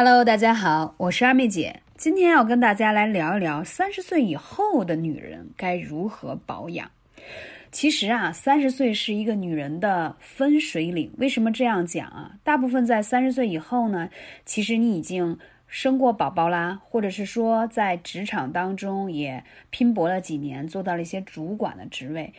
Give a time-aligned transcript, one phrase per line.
[0.00, 1.80] Hello，大家好，我是二妹姐。
[1.96, 6.88] 今天要跟大家来聊一聊三十岁以后的女人该如何保养。
[7.72, 11.12] 其实啊，三十岁是一个女人的分水岭。
[11.18, 12.30] 为什么这样讲啊？
[12.44, 14.08] 大部分在三十岁以后呢，
[14.44, 15.36] 其实你已经
[15.66, 22.32] 生过宝宝啦，或者是说在职场当中也拼搏了几年，做到了一些主管的职位。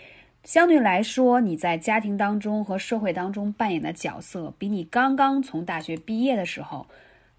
[0.45, 6.87] 相对来说，你在家庭当中和社会当中扮演的角色，比你刚刚从大学毕业的时候。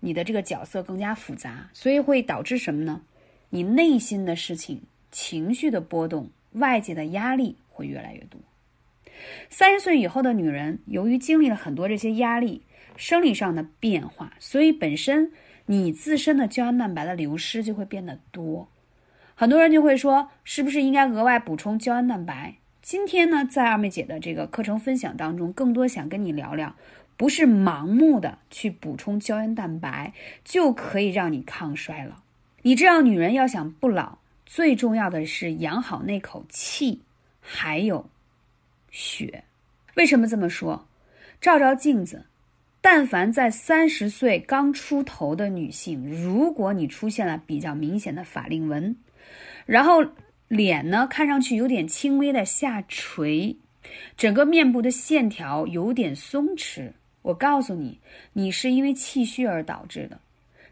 [0.01, 3.03] 你的这个角色更加复杂，所以会导致什么呢？
[3.51, 8.41] 你内心的事情、情绪的波动、外界的压力会越来越多。
[9.49, 12.63] 三十岁以后的女人，由于经历了很多这些压力、
[12.97, 15.33] 生理上的变化，所以本身
[15.67, 18.69] 你自身的胶原蛋白的流失就会变得多。
[19.35, 22.57] 很多人就会说，是不是应该额外补充胶原蛋白？
[22.81, 26.75] 今天呢，在二妹姐的这个课程分享当中，更多想跟你聊聊。
[27.21, 30.11] 不是盲目的去补充胶原蛋白
[30.43, 32.15] 就可以让你抗衰老。
[32.63, 37.03] 你知道，女人要想不老，最重要的是养好那口气，
[37.39, 38.09] 还有
[38.91, 39.45] 血。
[39.97, 40.89] 为什么这么说？
[41.43, 42.25] 照照镜子，
[42.81, 48.97] 但凡在三十岁刚出头的女性，如果你出现了比较明显的法令纹，
[49.67, 50.03] 然后
[50.49, 53.55] 脸呢看上去有点轻微的下垂，
[54.17, 56.91] 整个面部的线条有点松弛。
[57.23, 58.01] 我告诉你，
[58.33, 60.19] 你是因为气虚而导致的。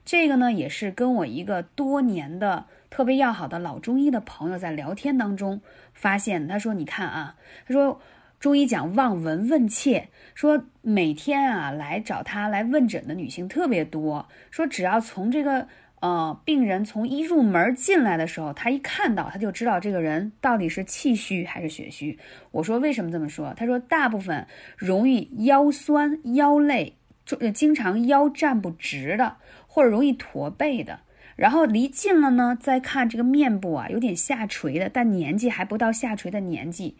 [0.04, 5.60] 这个呢，也是跟我一个多年的特别要好的老中医的朋友在聊天当中
[5.92, 6.48] 发现。
[6.48, 8.00] 他说：“你看啊，他说
[8.40, 15.68] 中医讲望闻问切，说每天啊来找他来问诊的女性特别多，说只要从这个。”
[16.00, 22.18] 呃，病人从一入门进来的时候，他一看到他就知道这个人到底是气虚还是血虚。
[22.52, 23.52] 我说为什么这么说？
[23.54, 31.00] 他说大部分容易腰酸腰累，就经常腰站不直的，或者容易驼背的。
[31.34, 36.96] 然后离近了呢，再看这个面部啊，有点下垂的，但年纪还不到下垂的年纪，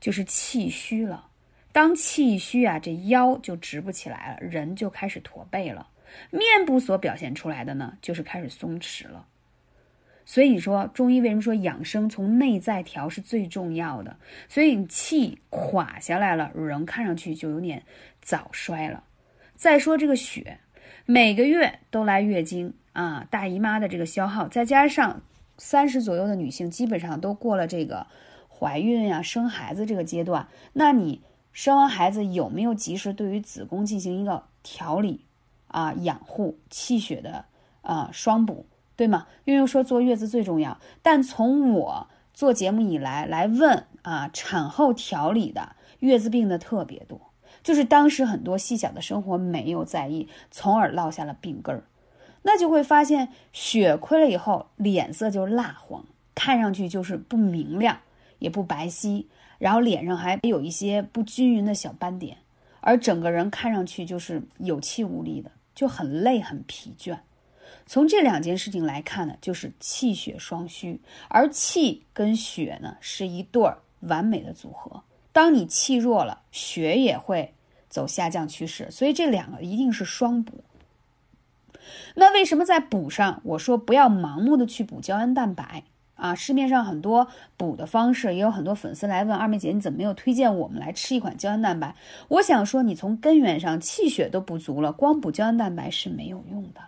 [0.00, 1.26] 就是气虚了。
[1.72, 5.88] 当气虚啊，这腰就直不起来了，人就开始驼背了。
[6.30, 9.26] 面部所表现出来的呢，就是开始松弛了。
[10.24, 14.16] 所以说中医为什么说养生从内在调是最重要的？
[14.48, 17.82] 所以你气垮下来了，人看上去就有点
[18.20, 19.02] 早衰了。
[19.56, 20.60] 再说这个血，
[21.06, 25.22] 每个月都来月经啊，大姨妈的这个消耗，再加上
[25.58, 28.06] 三十左右的女性基本上都过了这个
[28.48, 31.20] 怀孕呀、生孩子这个阶段，那你
[31.52, 35.24] 生完孩子有没有及时对于子宫进行一个调理？
[35.72, 37.44] 啊，养护气血的
[37.80, 39.26] 啊，双补，对吗？
[39.44, 47.20] 因为说坐月子最重要，但从我做节目以来来问啊，产后调理的月子病的特别多，
[47.62, 51.84] 就是当时很多细小的生活没有在意，从而落下了病根儿，
[52.42, 57.98] 那就会发现血亏了以后，脸色就蜡黄，看上去就是不明亮，
[58.38, 59.26] 也不白皙，
[59.58, 62.36] 然后脸上还有一些不均匀的小斑点，
[62.80, 65.50] 而整个人看上去就是有气无力的。
[65.74, 67.18] 就很累很疲倦，
[67.86, 75.02] 从这两件事情来看呢，就是气血双虚，而气跟血呢是一对儿完美的组合。
[75.32, 77.54] 当你气弱了，血也会
[77.88, 80.62] 走下降趋势，所以这两个一定是双补。
[82.14, 85.84] 那为什么在补上，我说不要盲目的去补胶原蛋白？
[86.22, 91.96] 啊，市面上很多补的方式，也有很多粉丝来问二妹姐，你怎么没有推荐我们来吃一款胶原蛋白？
[92.28, 96.80] 我想说，你从根源上气血都不足了，光补胶原蛋白是没有用的，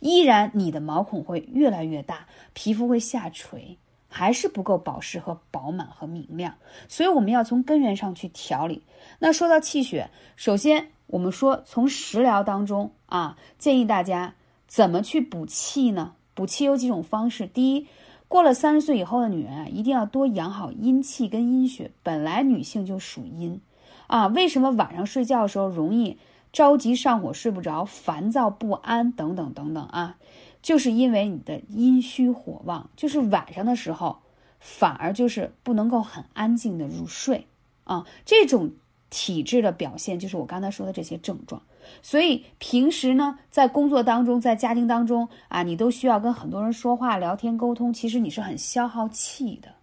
[0.00, 6.56] 依然你的毛孔会越来越大，皮肤会下垂，还是不够保湿和饱满和明亮。
[6.86, 8.82] 所以我们要从根源上去调理。
[9.20, 14.34] 那说到气血，首先我们说从食疗当中啊，建议大家
[14.66, 16.12] 怎么去补气呢？
[16.34, 17.86] 补气有几种方式，第一。
[18.28, 21.90] 过了三十岁以后的女人啊，一定要多养好阴气跟阴血。
[22.02, 23.60] 本来女性就属阴，
[24.06, 26.18] 啊，为什么晚上睡觉的时候容易
[26.52, 30.16] 着急上火、睡不着、烦躁不安等等等等啊？
[30.62, 34.16] 就是因为你的阴虚火旺，就是晚上的时候
[34.58, 37.46] 反而就是不能够很安静的入睡
[37.84, 38.06] 啊。
[38.24, 38.72] 这种
[39.10, 41.62] 体质的表现就是我刚才说的这些症状。
[42.00, 49.74] 所以平时呢，在工作当中，在家庭当中啊，你都需要跟很多人说话、聊天、沟通，其实你是很消耗气的。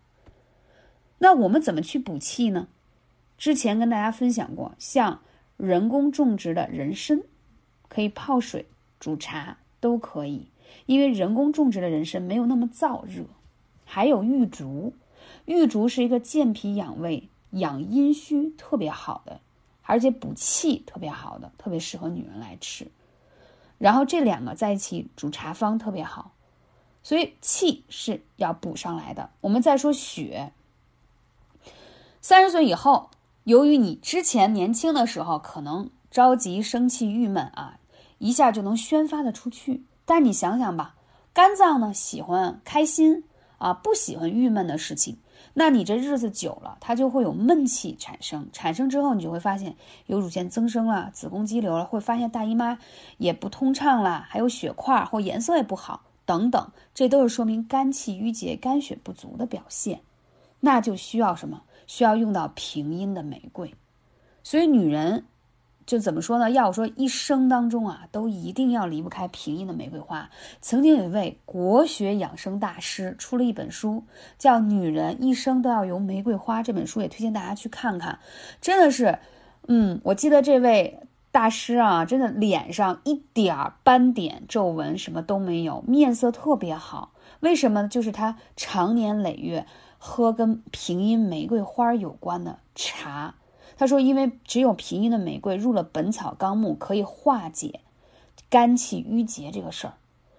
[1.19, 2.67] 那我们怎么去补气呢？
[3.37, 5.21] 之前跟大家分享过，像
[5.57, 7.21] 人工种植的人参，
[7.87, 8.65] 可以泡水、
[8.99, 10.47] 煮茶都可以，
[10.87, 13.25] 因为人工种植的人参没有那么燥热。
[13.85, 14.93] 还有玉竹，
[15.45, 19.39] 玉竹是一个健脾养胃、养阴虚特别好的。
[19.83, 22.89] 而且补气特别好的，特别适合女人来吃。
[23.77, 26.31] 然后这两个在一起煮茶方特别好，
[27.03, 29.31] 所以气是要补上来的。
[29.41, 30.53] 我们再说血，
[32.21, 33.09] 三十岁以后，
[33.43, 37.77] 由于你之前年轻的时候可能着急、生气、郁闷啊，
[38.19, 39.83] 一下就能宣发的出去。
[40.05, 40.95] 但你想想吧，
[41.33, 43.25] 肝脏呢喜欢开心
[43.57, 45.17] 啊，不喜欢郁闷的事情。
[45.53, 49.75] 那你这日子久了，它就会有闷气产生，产生之后，你就会发现
[50.05, 52.77] 有乳腺增生了，子宫肌瘤了，会发现大姨妈
[53.17, 60.01] 也不通畅了，还有血块或颜色也不好等等，这都是说明肝气郁结、肝血不足的表现。
[60.59, 61.61] 那就需要什么？
[61.87, 63.73] 需要用到平阴的玫瑰。
[64.43, 65.25] 所以女人。
[65.91, 66.49] 就怎么说呢？
[66.49, 70.29] 要我说一生当中啊，都一定要离不开平阴的玫瑰花。
[70.61, 74.05] 曾经有一位国学养生大师出了一本书，
[74.37, 76.61] 叫《女人一生都要用玫瑰花》。
[76.63, 78.19] 这本书也推荐大家去看看，
[78.61, 79.19] 真的是，
[79.67, 87.11] 嗯，我记得这位大师啊，真的脸上一点斑点、皱纹什么都没有，面色特别好。
[87.41, 87.85] 为什么？
[87.89, 89.65] 就是他常年累月
[89.97, 93.35] 喝跟平阴玫瑰花有关的茶。
[93.81, 97.79] 他说：“因为只有平阴的玫瑰入了《本草纲目》，可以化解
[98.47, 99.93] 肝气郁结这个事儿。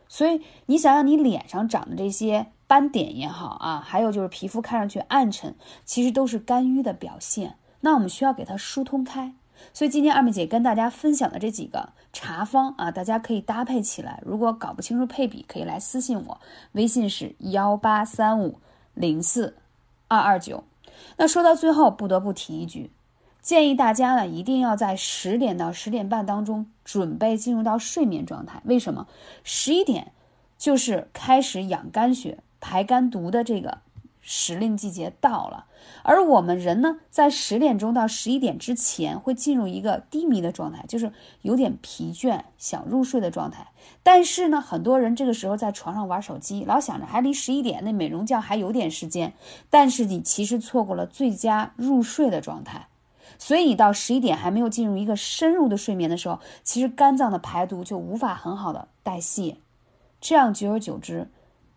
[0.06, 7.56] 所以你想想，你脸上长的这些斑点也好啊，还有就是皮肤看上去暗沉，其实都是肝郁的表现。
[7.80, 9.34] 那我们需要给它疏通开。
[9.72, 14.22] 所以今天二妹姐跟大家分享的这几个茶方啊，大家可以搭配起来。
[14.24, 16.40] 如果搞不清楚配比，可以来私信我，
[16.74, 18.60] 微信是幺八三五
[18.94, 19.56] 零四
[20.06, 20.62] 二二九。
[21.16, 22.92] 那说到最后，不得不提一句。”
[23.42, 28.62] 建议大家呢，一定要在十点到十点半当中准备进入到睡眠状态。
[28.64, 29.08] 为什么？
[29.42, 30.12] 十一点
[30.56, 33.78] 就是开始养肝血、排肝毒的这个
[34.20, 35.66] 时令季节到了。
[36.04, 43.66] 而我们人呢，在十点钟到十一点之前会进入一个低迷的状态，就是有点疲倦、想入睡的状态。
[44.04, 49.32] 但是呢，很多人这个时候在床上玩手机，老想着还离十一点那美容觉还有点时间，
[49.68, 52.86] 但是你其实错过了最佳入睡的状态。
[53.44, 59.56] 所以你到十一点还没有进入一个深入的睡眠的时候，其实肝脏的排毒就无法很好的代谢，
[60.20, 61.28] 这样久而久之，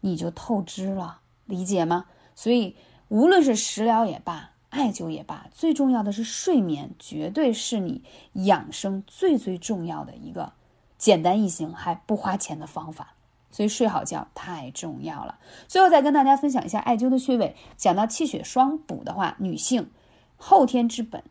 [0.02, 2.06] 你就透支了，理解吗？
[2.36, 2.76] 所以
[3.08, 8.04] 无论是食疗也罢，艾灸也罢，最重要的是睡眠，绝对是你
[8.34, 10.54] 养生最最重要的一个
[11.00, 13.16] 简单易行还不花钱的方法。
[13.50, 15.40] 所以睡好觉太重要了。
[15.68, 19.90] 最后再跟大家分享一下艾灸的穴位，讲到气血双补的话，女性
[20.38, 21.24] 后天之本。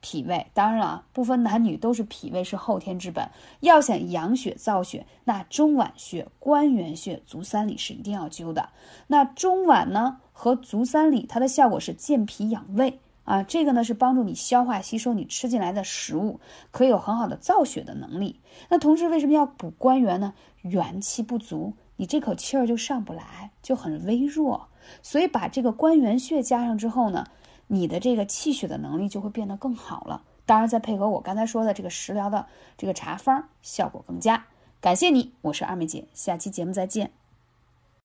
[0.00, 3.28] 脾胃当然了，不分男女都是脾胃是后天之本。
[3.60, 8.68] 要想养血造血，那中脘穴、关元穴、足三里是一定要灸的。
[9.06, 18.40] 那中脘呢和足三里，它的效果是健脾养胃啊，这个呢是帮助你消化吸收你吃进来的食物，可以有很好的造血的能力。
[18.68, 20.32] 那同时为什么要补关元呢？
[20.62, 24.68] 元气不足，你这口气儿就上不来，就很微弱。
[25.02, 27.26] 所以把这个关元穴加上之后呢？
[27.72, 32.44] 你的这个气血的能力就会变得更好了，当然再配合我刚才说的这个食疗的
[32.76, 34.44] 这个茶方，效果更佳。
[34.80, 37.19] 感谢你，我是二妹姐，下期节目再见。